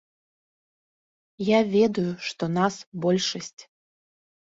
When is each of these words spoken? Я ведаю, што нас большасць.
Я 1.49 1.59
ведаю, 1.75 2.09
што 2.31 2.51
нас 2.59 2.73
большасць. 3.07 3.61